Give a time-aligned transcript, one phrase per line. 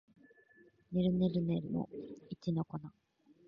[0.93, 1.87] ねるねるねるねの
[2.31, 2.79] 一の粉